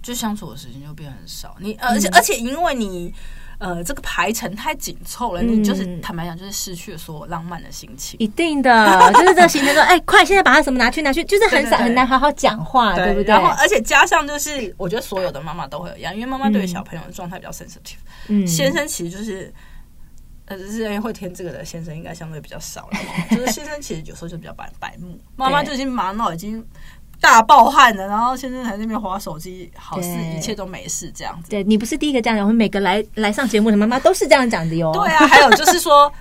[0.02, 1.58] 就相处的时间就变很少。
[1.60, 3.14] 你而且而且因为你。
[3.60, 8.16] 呃，这个排程太紧凑了，你就是坦白讲，就是失去了所有浪漫的心情。
[8.20, 13.26] 一定的， 就是这个行程说，哎，快，现在把它什么拿去拿去，就是很少很难好好讲话，对不对？
[13.26, 17.98] 然后，而且加上就是，我觉得所有的妈妈都会有一样，因为妈妈对于小朋友的状态比较 sensitive。
[18.28, 19.52] 嗯，先生其实就是，
[20.46, 23.00] 呃，是因为会填这个的先生应该相对比较少了，
[23.32, 26.64] 就是先生其实有时候就比较白白目，妈妈就已经忙到已经。
[27.20, 31.50] 大暴汗的，然后先生还在那边划手机，好似一切都没事这样子。
[31.50, 34.92] 对，你不是第一个这样讲，我们每个来来上节目的妈妈都是这样讲的哟。
[34.94, 36.12] 对啊，还有就是说，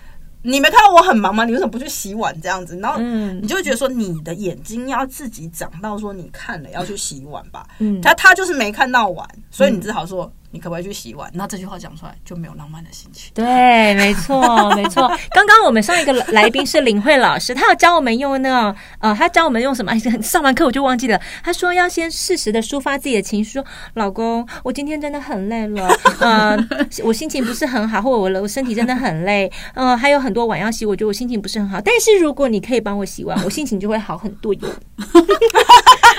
[0.43, 1.45] 你没看到我很忙吗？
[1.45, 2.79] 你为什么不去洗碗这样子？
[2.79, 7.67] 然后你就会觉得说，你的眼睛要自己长到说你看了要去洗碗吧。
[7.79, 10.33] 嗯，他他就是没看到碗，所以你只好说。
[10.57, 11.31] 你可不可以去洗碗？
[11.35, 13.31] 那这句话讲出来就没有浪漫的心情。
[13.35, 14.40] 对，没错，
[14.75, 15.07] 没错。
[15.33, 19.92] 刚刚我们上一个来宾是林慧老师，他有教我们用那种呃，他教我们用什么？
[20.23, 21.21] 上完课我就忘记了。
[21.45, 23.64] 他说要先适时的抒发自己的情绪，说
[23.95, 25.88] 老公，我今天真的很累了，
[26.21, 26.57] 呃，
[27.05, 31.79] 我心情不是很好，或者我我身体真的很累，呃，还有很多碗要洗，我觉得我心情不是很好。
[31.83, 34.55] 但是如果你可以帮我洗碗，我心情就会好很多。
[34.55, 34.61] 有，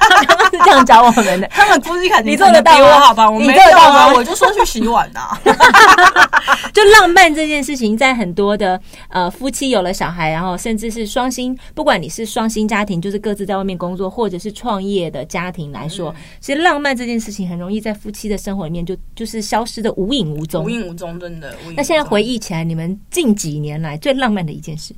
[0.10, 3.30] 他们是这样教我们的，他们估计肯定你做得到比我好吧？
[3.30, 4.24] 我没做到，我。
[4.28, 5.42] 就说去洗碗呐、啊，
[6.74, 21.56] 就浪漫这件事情，在很多的呃夫妻有了小孩，然后甚至是双薪，不管你是双薪家庭，就是各自在外面工作，或者是创业的家庭来说，嗯、其实浪漫这件事情很容易在夫妻的生活里面就就是消失的无影无踪，无影无踪，真的。
[21.78, 24.94] 那现在回忆起来，你们近几年来最浪漫的一件事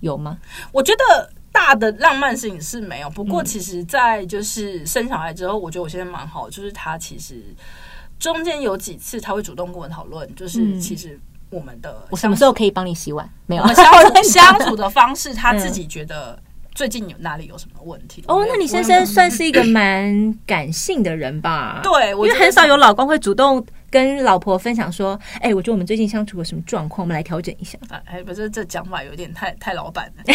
[0.00, 0.36] 有吗？
[0.70, 1.30] 我觉得。
[1.56, 7.42] 大的浪漫事情是没有，不过其实，在就是生小孩之后，我觉得我现在蛮好，就是他其实
[8.18, 13.26] 中间有几次他会主动跟我讨论，就是其实我们的我什么时候可以帮你洗碗？
[13.46, 16.38] 没有相处相处的方式，他自己觉得
[16.74, 18.22] 最近有哪里有什么问题？
[18.28, 21.80] 哦，那你先生算是一个蛮感性的人吧？
[21.82, 23.66] 对，因为很少有老公会主动。
[23.96, 30.24] 跟老婆分享说：“哎、欸，我觉得我们最近相处有什么状况，我们来调整一下。”哎，不是，这讲法有点太太老板了。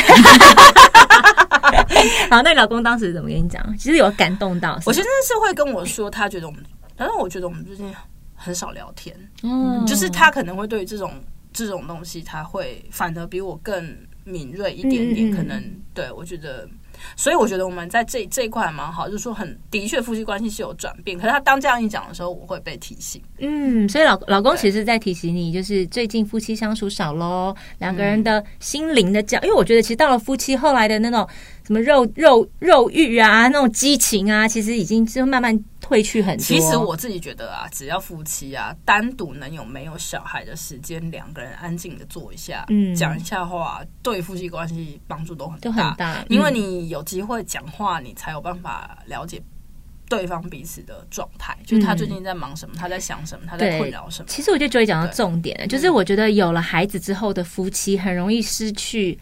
[2.31, 3.77] 好，那你老公当时怎么跟你讲？
[3.77, 4.79] 其实有感动到。
[4.85, 6.63] 我现在是会跟我说，他觉得我们，
[6.97, 7.93] 反正我觉得我们最近
[8.33, 9.15] 很少聊天。
[9.43, 11.13] 嗯，就是他可能会对这种
[11.53, 15.29] 这种东西，他会反而比我更敏锐一点点。
[15.29, 16.67] 嗯嗯可能对我觉得。
[17.15, 21.17] 所以我觉得我们在这这一块蛮好，就是说很的确夫妻关系是有转变。
[21.17, 23.21] 可是他当这样一讲的时候，我会被提醒。
[23.39, 29.39] 嗯，所以老老公其实在提醒你，就是最近夫妻相处少喽，两个人的心灵的交。
[29.41, 31.27] 因为我觉得其实到了夫妻后来的那种
[31.65, 35.59] 什么肉肉肉欲啊，那种激情啊，其实已经就慢慢。
[35.91, 36.43] 褪去很多。
[36.43, 46.25] 其实我自己觉得啊，只要夫妻啊单独能有没有小孩的时间，两个人安静的坐一下，嗯，讲一下话，对夫妻关系帮助都很大，都很大。
[46.29, 49.41] 因为你有机会讲话，你才有办法了解。
[50.09, 54.27] 对方彼此的状态，就是他最近在忙什么，嗯、他在想什么，他在困扰什么。
[54.27, 59.17] 其实我就觉得讲到重点，就是我觉得有了孩子之后的夫妻很容易失去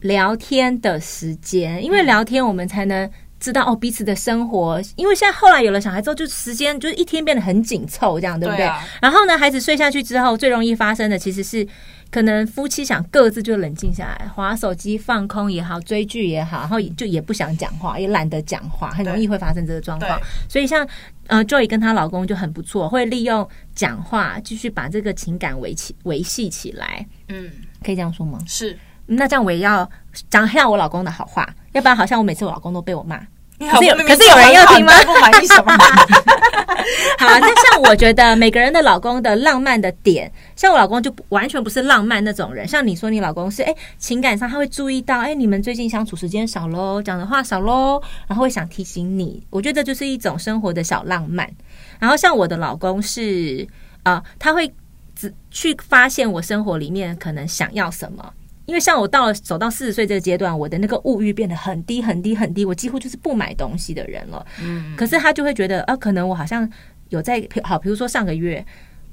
[0.00, 3.10] 聊天的时间，因为聊天我们才能
[3.46, 4.82] 知道哦彼此的生活。
[4.96, 8.68] 因为现在后来有了小孩之后，就时间就是一天变得很紧凑，这样对不对？
[9.00, 11.66] 然后呢，孩子睡下去之后，最容易发生的其实是。
[12.08, 20.16] 可能夫妻想各自就冷静下来，划手机放空也好，追剧也好，然后就也不想讲话，也懒得讲话，很容易会发生这个状况。
[20.48, 20.86] 所以像
[21.26, 27.04] 呃，Joy 跟她老公就很不错，会利用讲话继续把这个情感维起维系起来。
[27.28, 27.50] 嗯，
[27.84, 28.38] 可以这样说吗？
[28.46, 28.78] 是。
[29.06, 29.90] 那这样我也要
[30.30, 33.20] 讲一下我老公的好话，要不然好像我每次我老公都被我骂。
[33.58, 34.92] 可是有，可是有人要听吗？
[35.04, 35.72] 不满意什么？
[37.18, 42.68] 好，那像我觉得每个人的老公的浪漫的点，像我老公就完全不是浪漫那种人。
[42.68, 49.42] 像你说你老公是哎、欸，情感上他会注意到哎、欸，你们最近相处时间少喽，讲的话少喽，然后会想提醒你。
[49.50, 51.50] 我觉得这就是一种生活的小浪漫。
[51.98, 53.66] 然后像我的老公是
[54.02, 54.72] 啊、呃，他会
[55.14, 58.32] 只去发现我生活里面可能想要什么。
[58.66, 64.44] 因为像我到了走到四十岁这个阶段，我的那个物欲变得很低很低很低，我几乎就是不买东西的人了。
[64.60, 66.68] 嗯，可是他就会觉得啊，可能我好像
[67.08, 68.64] 有在好，比如说上个月，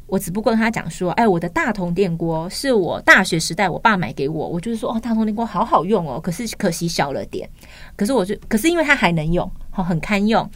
[0.08, 7.48] 我只不过跟他讲说，哎，我的大同电锅是我大学时代我爸买给我，我就是说哦，大同电锅好好用哦，可是可惜小了点。
[7.96, 10.50] 可是我就，可是因为它还能用，好很堪用。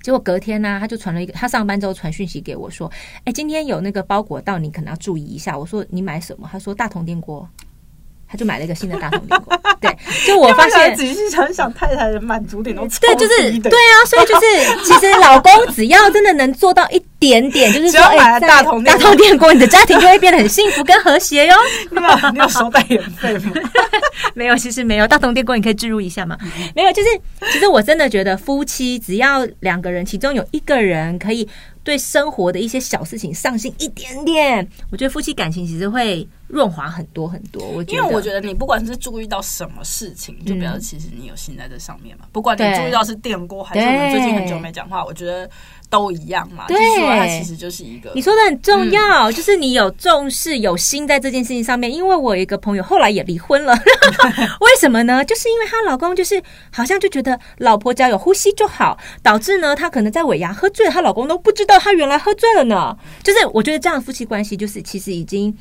[0.00, 2.88] 结果隔天呢、啊，他就传了一个，他上班之后传讯息给我说，
[3.24, 5.58] 哎，今天有那个包裹到，你可能要注意一下。
[5.58, 6.48] 我说你买什么？
[6.52, 7.48] 他说大同电锅。
[8.28, 21.54] 他就买了一个新的大同电锅， 对，就我发现仔细想想，太太的满足点都对，就是对啊，所以就是 其实老公只要真的能做到一点点，就是说，哎，大同大同电锅，你的家庭就会变得很幸福跟和谐哟。
[21.90, 23.52] 那你有收代言费吗？
[24.34, 25.06] 没有，其实没有。
[25.06, 26.36] 大同电锅你可以置入一下嘛？
[26.74, 27.08] 没有，就是
[27.52, 31.48] 其实我真的觉得夫妻只要两个人，其中有一个人可以。
[31.86, 37.66] 对生活的一些小事情上心一点点，我觉得夫妻感情其实会润滑很多很多。
[37.66, 42.24] 我觉得，因为我觉得你不管是注意到什么事情，就表示其实你有心在这上面嘛。
[42.32, 45.48] 不管你注意到是电锅，还是我们最近很久没讲话，我觉得。
[45.88, 48.10] 都一样嘛，对，就是说它其实就是一个。
[48.12, 51.88] 你说的很重要，嗯、就是你有重视、有心在这件事情上面。
[51.94, 53.72] 因为我有一个朋友后来也离婚了，
[54.60, 55.24] 为什么呢？
[55.24, 62.96] 就是因为她老公就是好像就觉得老婆只要有呼吸就好，导致呢她可能在尾牙喝醉，她老公都不知道她原来喝醉了呢。
[63.22, 65.56] 就是我觉得这样的夫妻关系，就是其实已经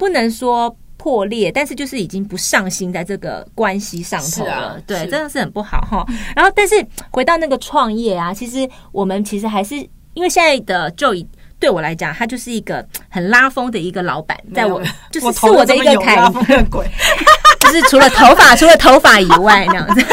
[0.00, 0.74] 不能说。
[1.02, 6.04] 破裂，但是就是已经不上心在这个关系上头了，啊、对，真的是很不好哈。
[6.36, 6.74] 然后，但是
[7.10, 9.76] 回到那个创业啊，其实我们其实还是
[10.12, 11.26] 因为现在的 Joy
[11.58, 16.30] 对我来讲，他就是一个很拉风的一个老板，在我就是是我的一个凯
[16.70, 16.86] 鬼，
[17.60, 20.04] 就是除了头发除了头发以外那样子，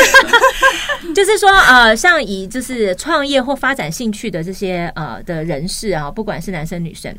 [1.13, 7.13] 就是说呃，像以就是创业或发展兴趣的这些呃的人士啊，不管是男生女生。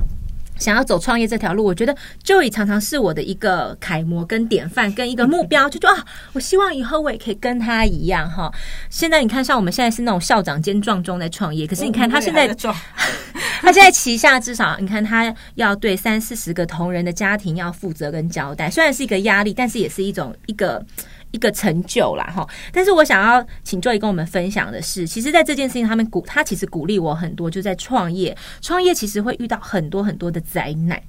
[0.58, 8.52] 想要走创业这条路，我觉得 Joy 常常是我的一个楷模跟典范，跟一个目标，就说啊，我希望以后我也可以跟他一样哈。
[8.90, 12.48] 现在你看，像我们现在是那种校长兼壮中在创业，可是你看他现在，
[13.62, 20.84] 他现在旗下至少你看他要对三四十个同仁的家庭要负责跟交代，虽然是一个压力，但是也是一种一个。
[21.30, 22.48] 一个成就啦，哈！
[22.72, 31.00] 但是我想要请 Joy 跟我们分享的是，其实，在这件事情，他们鼓他其实鼓励我很多，就在创业，创业其实会遇到很多很多的灾难。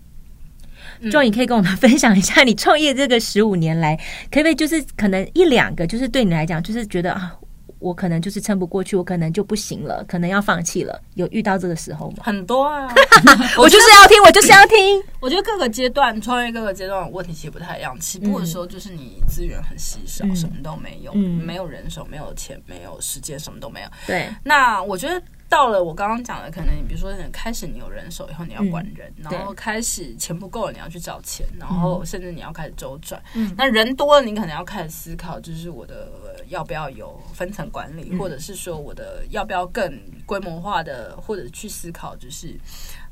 [0.99, 3.95] 嗯、Joy，你可以跟我们分享一下，你创业这个十五年来，
[4.29, 7.38] 可不可以就是可能一两个，就是对你来讲，就是觉得啊。
[7.79, 11.01] 我可能就是撑不过去，我可能就不行了，可能要放弃了。
[11.15, 12.17] 有遇到这个时候吗？
[12.23, 12.93] 很多啊，
[13.57, 15.01] 我就是要听，我就是要听。
[15.19, 17.97] 我觉得各个阶段创业，各个阶段问题其实不太一样。
[17.99, 23.87] 起步的时候就是你资源很稀少，嗯、什么都没有，嗯、没有人手，没有钱，没有时间，什么都没有。
[24.05, 25.21] 对，那我觉得。
[25.49, 33.21] 到了我刚刚讲的，可能你比如说，开始你有人手以后，你要管人，嗯、然后开始钱不够了，你要去找钱，然后甚至你要开始周转。
[33.33, 36.07] 嗯，那人多了，你可能要开始思考，就是我的
[36.47, 42.55] 要不要有分层管理，嗯、或者是说我的要不要更规模化的，或者去思考就是。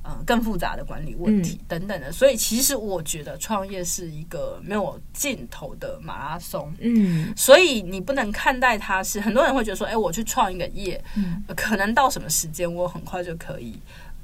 [0.09, 6.73] 嗯，更复杂的管理问题等等的，所以其实我觉得创业是一个没有尽头的马拉松。
[6.79, 13.77] 嗯，所以你不能看待它是很多人会觉得说，哎，我去创一个业，嗯，可能到什么时间我很快就可以，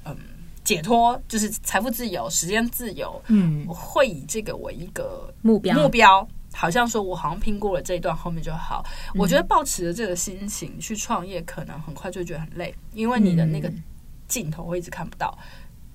[0.05, 0.15] 嗯，
[0.63, 3.21] 解脱，就是财富自由、时间自由。
[3.27, 6.25] 嗯，我会以这个为一个目标目标。
[6.55, 8.85] 好像说我好像拼过了这一段，后面就好。
[9.07, 13.73] 嗯、我觉得抱持着这个心情去创业，可能很快就觉得很累，因为你的那个
[14.27, 15.35] 镜头会一直看不到。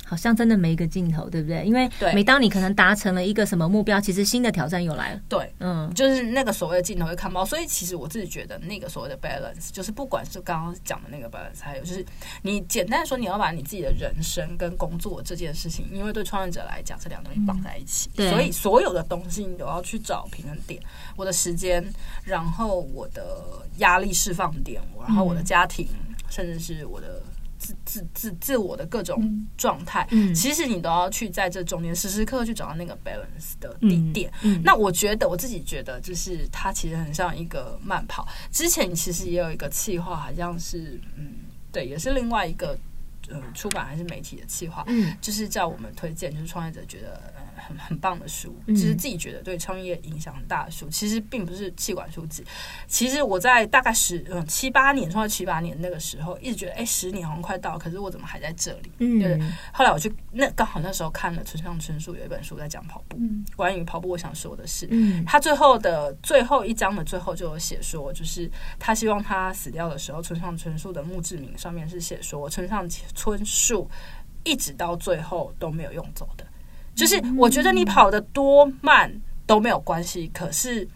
[0.08, 1.62] 好像真的没一个尽头，对不对？
[1.66, 5.20] 因为每当你可能达成了一个什么目标，其实新的挑战又来了。
[5.28, 7.44] 对，嗯，就是那个所谓的尽头会看不到。
[7.44, 12.02] 所以其实我自己觉得，那个所谓的 balance，就是不管是刚刚讲的那个 balance，还有就是
[12.40, 20.80] 你简单说，你要把你自己的人生跟工作这件事情，因为对创业者来讲，这两个东西绑在一起，嗯、所以所有的东西你都要去找平衡点。
[21.16, 21.84] 我的时间，
[22.24, 23.44] 然后我的
[23.76, 27.22] 压力释放点，然后我的家庭，嗯、甚至是我的。
[27.68, 34.30] 自自自自我的各种状态，嗯，其实你都要去在这中间时时刻刻去找到那个 balance 的地点。
[34.42, 38.26] 嗯嗯、那我觉得我自己觉得，就是它其实很像一个慢跑。
[38.50, 41.34] 之前其实也有一个企划，好像是嗯，
[41.70, 42.78] 对，也是另外一个
[43.28, 47.20] 呃出版还是媒体的企划，嗯，就是叫我们推荐，就是创业者觉得。
[47.68, 52.42] 很很棒的书，就是自己觉得对创业影响很大的书，其实并不是气管书籍。
[52.86, 58.90] 其实我在大概十嗯七八年，创业七八年那个时候，一直觉得哎，十年好像快到了，可是我怎么还在这里？
[58.98, 59.38] 嗯，对。
[59.72, 73.90] 后来我去那刚好那时候看了村上春树有一本书在讲跑步，嗯关于跑步，我想说的是，嗯，他最后的最后一章的最后就有写说，就是他希望他死掉的时候，村上春树的墓志铭上面是写说，村上春树
[74.44, 76.46] 一直到最后都没有用走的。
[76.98, 79.10] 就是我觉得你跑得多慢
[79.46, 80.86] 都没有关系，可是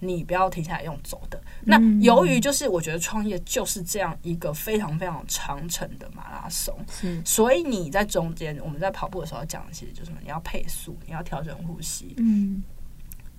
[0.00, 1.40] 你不要停下来用走的。
[1.64, 6.76] 那由于就是我觉得创业就是这样一个非常非常长程的马拉松，
[7.24, 10.18] 所以你在中间我们在跑步的时候讲的其实就是什么？
[10.22, 12.14] 你要配速，你要调整呼吸。
[12.18, 12.62] 嗯。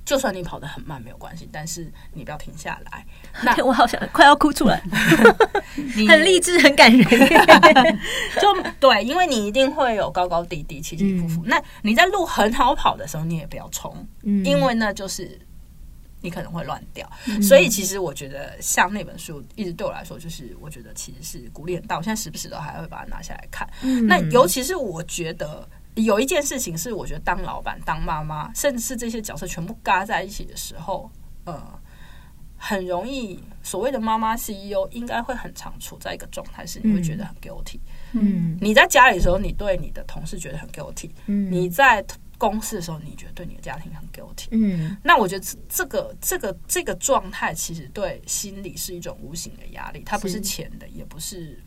[0.05, 3.05] 就算你跑得很慢没有关系，但是你不要停下来。
[3.41, 4.83] 那我好像快要哭出来，
[5.95, 7.07] 你很励志，很感人。
[8.41, 11.41] 就对，因为你一定会有高高低低、起起伏伏。
[11.43, 15.39] 嗯、那你在路很好跑的时候，你也不要冲，嗯、因为那就是
[16.21, 17.09] 你可能会乱掉。
[17.27, 21.95] 嗯、所以其实我觉得，像那本书，一直对我来说，就是我觉得其实是鼓励很大。
[21.95, 23.65] 我现在时不时都还会把它拿下来看。
[23.83, 25.67] 嗯、那尤其是我觉得。
[25.95, 31.09] 有一件事情是，我觉得当老板、当妈妈，甚至是这些角色全部嘎在一起的时候，
[31.45, 31.79] 呃，
[32.57, 37.79] 很容易所谓的妈妈 CEO 应该会很常处在一个状态，是你会觉得很 guilty。
[38.13, 41.11] 嗯，你在家里的时候，你对你的同事觉得很 guilty。
[41.27, 42.03] 嗯，你在
[42.37, 44.47] 公司的时候，你觉得对你的家庭很 guilty。
[44.51, 51.61] 嗯，那我觉得这个这个这个状态，其实对心理是一种无形的压力，它不是钱的，也不是。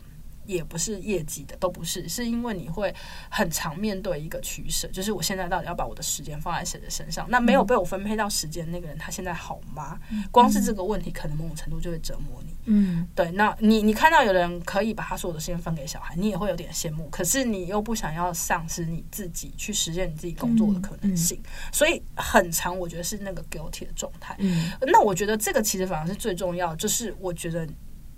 [0.47, 2.93] 也不是业绩的，都不是，是因为你会
[3.29, 7.29] 很常面对一个取舍，就是我现在到底要把我的时间放在谁的身上？
[7.29, 9.99] 那没有被我分配到时间那个人，他现在好吗？
[10.31, 12.53] 光是这个问题，可能某种程度就会折磨你。
[12.65, 13.29] 嗯，对。
[13.31, 17.07] 那你你看到有人可以把他所有的时间分给小孩，你也会有点羡慕。
[17.09, 21.41] 可是你又不想要丧失你自己去实现你自己工作的可能性，
[21.71, 24.35] 所以很长，我觉得是那个 guilty 的状态。
[24.39, 27.67] 嗯，那我觉得这个其实反而是最重要，就是我觉得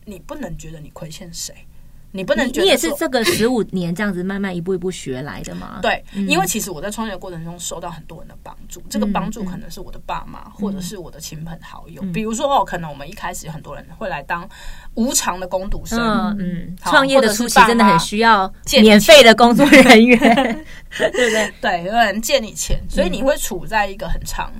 [0.05, 1.53] 你不能觉得你亏欠谁。
[2.11, 5.79] 你不能觉得，你也是这个十五年这样子慢慢一步一步学来的吗？
[5.81, 12.01] 对，因为其实我在创业的过程中受到很多人的帮助，这个帮助可能是我的爸妈，或者是我的亲朋好友。
[12.13, 14.47] 比如说哦，可能我们一开始有很多人会来当
[14.95, 15.99] 无偿的工读生，
[16.39, 18.51] 嗯，创业的初期真的很需要
[18.81, 20.19] 免费的工作人员，
[20.97, 21.53] 对不对？
[21.61, 24.51] 对，有人借你钱，所以你会处在一个很长。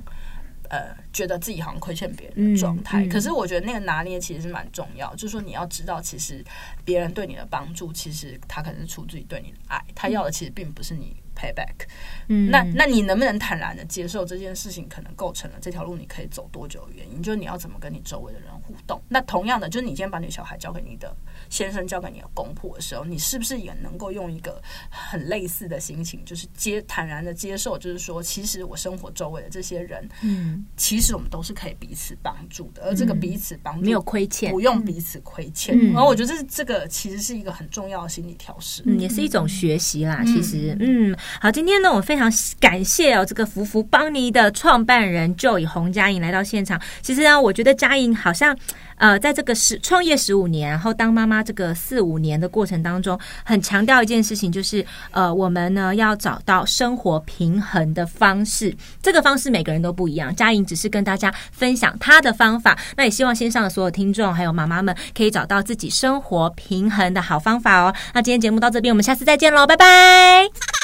[0.70, 5.12] 呃，觉得自己好像亏欠别人的状态，嗯嗯、可是我觉得那个拿捏其实是蛮重要。
[5.16, 6.44] 就是说，你要知道，其实
[6.84, 11.86] 别人对你的帮助，其实他可能是出自于对你的爱，他要的其实并不是你 payback。
[12.28, 17.22] 嗯，那那你能不能坦然的接受这件事情，可能构成了这条路你可以走多久的原因？
[17.22, 19.00] 就是你要怎么跟你周围的人互动。
[19.08, 21.16] 那同样的，就是你今天把你的小孩交给你的
[21.48, 35.76] 先生，交给你的公婆的时候，你是不是也能够用一个很类似的心情，就是接坦然的接受，就是说，其实我生活周围的这些人，嗯，其实我们都是可以彼此帮助的，而这个彼此帮助、嗯、没有亏欠，不用彼此亏欠。
[35.76, 40.22] 嗯、然后我觉得这这个其实是一个很重要的心理调试，嗯，也是一种学习啦。
[40.24, 46.80] 其实，嗯，好，今天呢，我非常感谢哦，这个福福邦尼的创办人 Joy 洪佳莹来到现场。
[47.02, 48.56] 其实呢，我觉得佳莹好像。
[49.00, 58.76] 呃，在这个十创业十五年，然后当妈妈这个四五年的过程当中，很强调一件事情，就是呃，我们呢要找到生活平衡的方式。
[59.02, 62.76] 这个方式每个人都不一样，佳莹只是跟大家分享她的方法。
[62.94, 67.94] 那也希望线上的所有听众还有妈妈们可以找到自己生活平衡的好方法哦。
[68.12, 70.79] 那今天节目到这边，我们下次再见喽，拜拜。